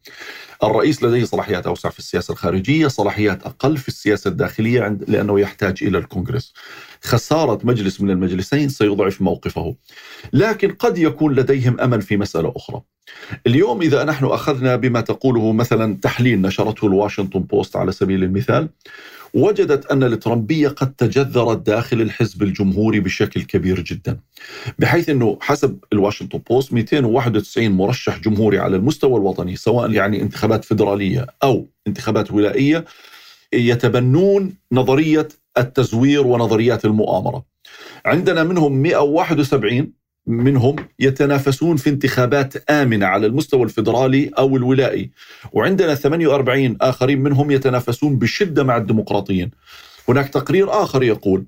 الرئيس 0.65 1.03
لديه 1.03 1.25
صلاحيات 1.25 1.67
أوسع 1.67 1.89
في 1.91 1.99
السياسة 1.99 2.33
الخارجية 2.33 2.89
صلاحيات 2.89 3.43
أقل 3.43 3.77
في 3.77 3.89
السياسة 3.89 4.29
الداخلية 4.29 4.99
لأنه 5.09 5.41
يحتاج 5.41 5.79
إلى 5.83 5.99
الكونغرس. 5.99 6.55
خسارة 7.03 7.59
مجلس 7.65 8.01
من 8.01 8.11
المجلسين 8.11 8.69
سيضعف 8.69 9.23
موقفه. 9.23 9.75
لكن 10.33 10.71
قد 10.71 10.99
يكون 10.99 11.35
لديهم 11.35 11.81
أمل 11.81 12.03
في 12.03 12.17
مسألة 12.17 12.53
أخرى. 12.57 12.83
اليوم 13.47 13.83
إذا 13.83 14.05
نحن 14.05 14.25
أخذنا 14.25 14.77
بما 14.77 15.01
تقوله 15.01 15.53
مثلا 15.53 15.97
تحليل 16.03 16.41
نشرته 16.41 16.87
الواشنطن 16.87 17.41
بوست 17.41 17.77
على 17.77 17.93
سبيل 17.93 18.25
المثال 18.25 18.69
وجدت 19.35 19.87
أن 19.87 20.03
الترامبية 20.03 20.69
قد 20.69 20.95
تجذرت 20.95 21.67
داخل 21.67 22.01
الحزب 22.01 22.43
الجمهوري 22.43 23.01
بشكل 23.01 23.43
كبير 23.43 23.81
جدا 23.81 24.19
بحيث 24.79 25.09
أنه 25.09 25.39
حسب 25.41 25.79
الواشنطن 25.93 26.39
بوست 26.39 26.73
291 26.73 27.69
مرشح 27.73 28.19
جمهوري 28.19 28.59
على 28.59 28.77
المستوى 28.77 29.17
الوطني 29.17 29.57
سواء 29.57 29.91
يعني 29.91 30.23
انتخابات 30.23 30.65
فيدرالية 30.65 31.27
أو 31.43 31.69
انتخابات 31.87 32.33
ولائية 32.33 32.85
يتبنون 33.53 34.55
نظرية 34.73 35.29
التزوير 35.59 36.27
ونظريات 36.27 36.85
المؤامرة. 36.85 37.45
عندنا 38.07 38.43
منهم 38.43 38.73
171 38.83 39.93
منهم 40.27 40.77
يتنافسون 40.99 41.77
في 41.77 41.91
انتخابات 41.91 42.71
آمنة 42.71 43.07
على 43.07 43.27
المستوى 43.27 43.63
الفيدرالي 43.63 44.31
أو 44.39 44.57
الولائي. 44.57 45.11
وعندنا 45.53 45.95
48 45.95 46.77
آخرين 46.81 47.23
منهم 47.23 47.51
يتنافسون 47.51 48.19
بشدة 48.19 48.65
مع 48.65 48.77
الديمقراطيين. 48.77 49.51
هناك 50.09 50.29
تقرير 50.29 50.83
آخر 50.83 51.03
يقول 51.03 51.45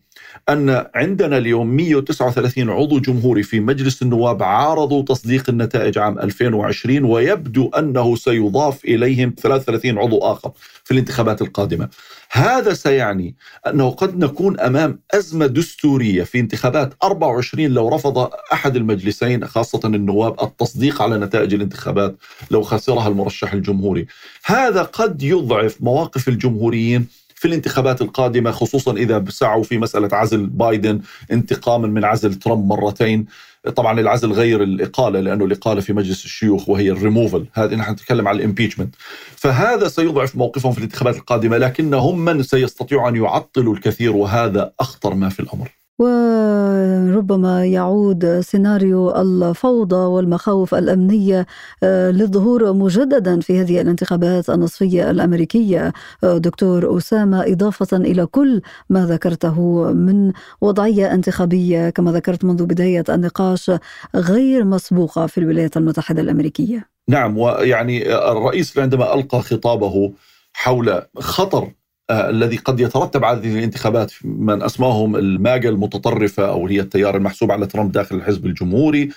أن 0.48 0.86
عندنا 0.94 1.38
اليوم 1.38 1.66
139 1.66 2.70
عضو 2.70 2.98
جمهوري 3.00 3.42
في 3.42 3.60
مجلس 3.60 4.02
النواب 4.02 4.42
عارضوا 4.42 5.02
تصديق 5.02 5.50
النتائج 5.50 5.98
عام 5.98 6.18
2020 6.18 7.04
ويبدو 7.04 7.68
أنه 7.68 8.16
سيضاف 8.16 8.84
إليهم 8.84 9.34
33 9.42 9.98
عضو 9.98 10.18
آخر 10.18 10.52
في 10.84 10.90
الانتخابات 10.90 11.42
القادمة. 11.42 11.88
هذا 12.30 12.74
سيعني 12.74 13.36
أنه 13.66 13.90
قد 13.90 14.18
نكون 14.18 14.60
أمام 14.60 15.00
أزمة 15.14 15.46
دستورية 15.46 16.22
في 16.22 16.40
انتخابات 16.40 16.94
24 17.02 17.66
لو 17.66 17.88
رفض 17.88 18.30
أحد 18.52 18.76
المجلسين 18.76 19.46
خاصة 19.46 19.80
النواب 19.84 20.42
التصديق 20.42 21.02
على 21.02 21.18
نتائج 21.18 21.54
الانتخابات 21.54 22.16
لو 22.50 22.62
خسرها 22.62 23.08
المرشح 23.08 23.52
الجمهوري. 23.52 24.06
هذا 24.44 24.82
قد 24.82 25.22
يضعف 25.22 25.76
مواقف 25.80 26.28
الجمهوريين 26.28 27.06
في 27.46 27.50
الانتخابات 27.50 28.02
القادمة 28.02 28.50
خصوصا 28.50 28.92
إذا 28.92 29.24
سعوا 29.28 29.62
في 29.62 29.78
مسألة 29.78 30.08
عزل 30.12 30.46
بايدن 30.46 31.00
انتقاما 31.32 31.88
من 31.88 32.04
عزل 32.04 32.34
ترامب 32.34 32.66
مرتين. 32.66 33.26
طبعا 33.76 34.00
العزل 34.00 34.32
غير 34.32 34.62
الإقالة 34.62 35.20
لأنه 35.20 35.44
الإقالة 35.44 35.80
في 35.80 35.92
مجلس 35.92 36.24
الشيوخ 36.24 36.68
وهي 36.68 36.90
الريموفل 36.90 37.46
هذه 37.52 37.74
نحن 37.74 37.92
نتكلم 37.92 38.28
عن 38.28 38.36
ال 38.36 38.41
impeachment 38.41 38.94
فهذا 39.36 39.88
سيضعف 39.88 40.36
موقفهم 40.36 40.72
في 40.72 40.78
الانتخابات 40.78 41.16
القادمة 41.16 41.58
لكنهم 41.58 42.24
من 42.24 42.42
سيستطيعوا 42.42 43.08
أن 43.08 43.16
يعطلوا 43.16 43.74
الكثير 43.74 44.16
وهذا 44.16 44.72
أخطر 44.80 45.14
ما 45.14 45.28
في 45.28 45.40
الأمر. 45.40 45.75
وربما 45.98 47.66
يعود 47.66 48.40
سيناريو 48.40 49.10
الفوضى 49.10 49.96
والمخاوف 49.96 50.74
الأمنية 50.74 51.46
آه، 51.82 52.10
للظهور 52.10 52.72
مجددا 52.72 53.40
في 53.40 53.60
هذه 53.60 53.80
الانتخابات 53.80 54.50
النصفية 54.50 55.10
الأمريكية 55.10 55.92
آه، 56.24 56.38
دكتور 56.38 56.98
اسامه 56.98 57.42
إضافة 57.52 57.96
إلى 57.96 58.26
كل 58.26 58.62
ما 58.90 59.06
ذكرته 59.06 59.92
من 59.92 60.32
وضعية 60.60 61.14
انتخابية 61.14 61.90
كما 61.90 62.12
ذكرت 62.12 62.44
منذ 62.44 62.66
بداية 62.66 63.04
النقاش 63.08 63.70
غير 64.14 64.64
مسبوقة 64.64 65.26
في 65.26 65.38
الولايات 65.38 65.76
المتحدة 65.76 66.22
الأمريكية. 66.22 66.88
نعم 67.08 67.38
ويعني 67.38 68.14
الرئيس 68.30 68.78
عندما 68.78 69.14
ألقى 69.14 69.42
خطابه 69.42 70.12
حول 70.52 71.02
خطر 71.18 71.70
الذي 72.10 72.56
قد 72.56 72.80
يترتب 72.80 73.24
على 73.24 73.38
هذه 73.38 73.58
الانتخابات 73.58 74.12
من 74.24 74.62
أسماهم 74.62 75.16
الماجا 75.16 75.68
المتطرفة 75.68 76.48
أو 76.48 76.66
هي 76.66 76.80
التيار 76.80 77.16
المحسوب 77.16 77.52
على 77.52 77.66
ترامب 77.66 77.92
داخل 77.92 78.16
الحزب 78.16 78.46
الجمهوري. 78.46 79.08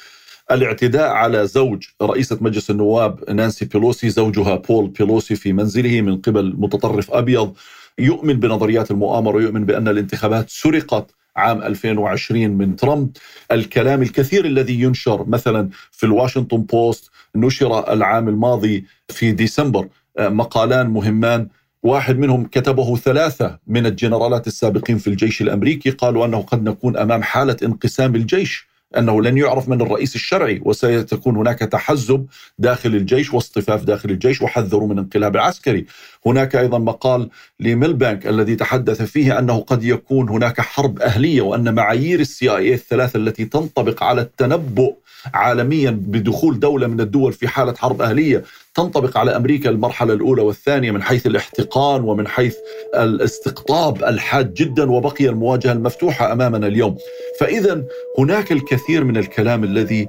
الاعتداء 0.51 1.09
على 1.09 1.47
زوج 1.47 1.83
رئيسة 2.01 2.37
مجلس 2.41 2.69
النواب 2.69 3.31
نانسي 3.31 3.65
بيلوسي 3.65 4.09
زوجها 4.09 4.55
بول 4.55 4.87
بيلوسي 4.87 5.35
في 5.35 5.53
منزله 5.53 6.01
من 6.01 6.17
قبل 6.17 6.55
متطرف 6.57 7.11
أبيض. 7.11 7.55
يؤمن 7.99 8.33
بنظريات 8.33 8.91
المؤامرة 8.91 9.35
ويؤمن 9.35 9.65
بأن 9.65 9.87
الانتخابات 9.87 10.49
سرقت 10.49 11.11
عام 11.35 11.61
2020 11.61 12.49
من 12.49 12.75
ترامب. 12.75 13.09
الكلام 13.51 14.01
الكثير 14.01 14.45
الذي 14.45 14.81
ينشر 14.81 15.25
مثلا 15.27 15.69
في 15.91 16.05
الواشنطن 16.05 16.57
بوست 16.61 17.11
نشر 17.35 17.93
العام 17.93 18.27
الماضي 18.29 18.85
في 19.09 19.31
ديسمبر 19.31 19.87
آه، 20.17 20.29
مقالان 20.29 20.89
مهمان 20.89 21.47
واحد 21.83 22.19
منهم 22.19 22.45
كتبه 22.45 22.95
ثلاثة 22.95 23.59
من 23.67 23.85
الجنرالات 23.85 24.47
السابقين 24.47 24.97
في 24.97 25.07
الجيش 25.07 25.41
الأمريكي 25.41 25.89
قالوا 25.89 26.25
أنه 26.25 26.41
قد 26.41 26.63
نكون 26.63 26.97
أمام 26.97 27.23
حالة 27.23 27.57
انقسام 27.63 28.15
الجيش 28.15 28.69
أنه 28.97 29.21
لن 29.21 29.37
يعرف 29.37 29.69
من 29.69 29.81
الرئيس 29.81 30.15
الشرعي 30.15 30.61
وسيكون 30.65 31.35
هناك 31.35 31.59
تحزب 31.59 32.25
داخل 32.59 32.89
الجيش 32.89 33.33
واصطفاف 33.33 33.83
داخل 33.83 34.09
الجيش 34.09 34.41
وحذروا 34.41 34.87
من 34.87 34.99
انقلاب 34.99 35.37
عسكري. 35.37 35.85
هناك 36.25 36.55
أيضا 36.55 36.77
مقال 36.79 37.29
لميلبانك 37.59 38.27
الذي 38.27 38.55
تحدث 38.55 39.01
فيه 39.01 39.39
أنه 39.39 39.59
قد 39.59 39.83
يكون 39.83 40.29
هناك 40.29 40.61
حرب 40.61 40.99
أهلية 40.99 41.41
وأن 41.41 41.75
معايير 41.75 42.19
السي 42.19 42.49
آي 42.49 42.73
الثلاثة 42.73 43.17
التي 43.17 43.45
تنطبق 43.45 44.03
على 44.03 44.21
التنبؤ 44.21 44.95
عالميا 45.33 45.91
بدخول 45.91 46.59
دولة 46.59 46.87
من 46.87 47.01
الدول 47.01 47.33
في 47.33 47.47
حالة 47.47 47.73
حرب 47.73 48.01
أهلية 48.01 48.43
تنطبق 48.79 49.17
على 49.17 49.35
أمريكا 49.35 49.69
المرحلة 49.69 50.13
الأولى 50.13 50.41
والثانية 50.41 50.91
من 50.91 51.01
حيث 51.01 51.27
الاحتقان 51.27 52.03
ومن 52.03 52.27
حيث 52.27 52.55
الاستقطاب 52.95 54.03
الحاد 54.03 54.53
جدا 54.53 54.91
وبقي 54.91 55.29
المواجهة 55.29 55.71
المفتوحة 55.71 56.31
أمامنا 56.31 56.67
اليوم. 56.67 56.97
فاذا 57.39 57.83
هناك 58.17 58.51
الكثير 58.51 59.03
من 59.03 59.17
الكلام 59.17 59.63
الذي 59.63 60.07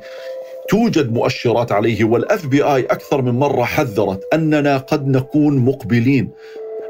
توجد 0.69 1.13
مؤشرات 1.13 1.73
عليه 1.73 2.05
والاف 2.05 2.47
بي 2.47 2.63
اي 2.63 2.83
أكثر 2.83 3.23
من 3.23 3.33
مرة 3.33 3.65
حذرت 3.65 4.35
أننا 4.35 4.77
قد 4.77 5.09
نكون 5.09 5.59
مقبلين 5.59 6.31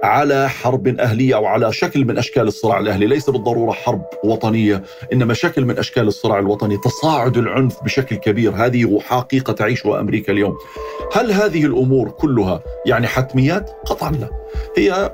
على 0.03 0.49
حرب 0.49 0.89
أهلية 0.89 1.37
أو 1.37 1.47
على 1.47 1.73
شكل 1.73 2.05
من 2.05 2.19
أشكال 2.19 2.43
الصراع 2.43 2.79
الأهلي 2.79 3.07
ليس 3.07 3.31
بالضرورة 3.31 3.73
حرب 3.73 4.03
وطنية 4.25 4.83
إنما 5.13 5.35
شكل 5.35 5.65
من 5.65 5.79
أشكال 5.79 6.09
الصراع 6.09 6.39
الوطني 6.39 6.77
تصاعد 6.77 7.37
العنف 7.37 7.83
بشكل 7.85 8.17
كبير. 8.17 8.53
هذه 8.53 8.99
حقيقة 9.01 9.53
تعيشها 9.53 10.01
أمريكا 10.01 10.33
اليوم. 10.33 10.57
هل 11.13 11.33
هذه 11.33 11.65
الأمور 11.65 12.11
كلها 12.11 12.63
يعني 12.87 13.07
حتميات؟ 13.07 13.71
قطعا 13.87 14.11
لا. 14.11 14.31
هي 14.77 15.13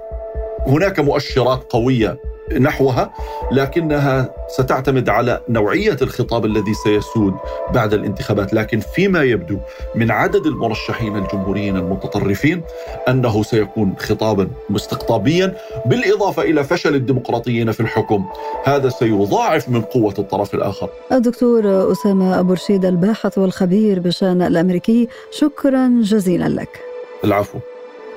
هناك 0.66 1.01
مؤشرات 1.01 1.72
قوية 1.72 2.18
نحوها 2.52 3.11
لكنها 3.52 4.35
ستعتمد 4.48 5.09
على 5.09 5.40
نوعية 5.48 5.96
الخطاب 6.02 6.44
الذي 6.44 6.74
سيسود 6.74 7.35
بعد 7.74 7.94
الانتخابات، 7.94 8.54
لكن 8.54 8.80
فيما 8.80 9.22
يبدو 9.22 9.59
من 9.94 10.11
عدد 10.11 10.46
المرشحين 10.46 11.16
الجمهوريين 11.16 11.76
المتطرفين 11.76 12.62
أنه 13.09 13.42
سيكون 13.42 13.94
خطابا 13.98 14.48
مستقطابيا 14.70 15.56
بالإضافة 15.87 16.42
إلى 16.42 16.64
فشل 16.64 16.94
الديمقراطيين 16.94 17.72
في 17.72 17.80
الحكم، 17.80 18.24
هذا 18.64 18.88
سيضاعف 18.88 19.68
من 19.68 19.82
قوة 19.82 20.14
الطرف 20.18 20.54
الآخر. 20.54 20.88
الدكتور 21.12 21.92
أسامة 21.92 22.40
أبو 22.40 22.52
رشيد 22.52 22.85
الباحث 22.85 23.38
والخبير 23.38 24.00
بالشان 24.00 24.42
الأمريكي، 24.42 25.09
شكرا 25.30 26.00
جزيلا 26.02 26.48
لك. 26.48 26.80
العفو. 27.24 27.59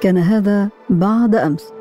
كان 0.01 0.17
هذا 0.17 0.69
بعد 0.89 1.35
أمس. 1.35 1.78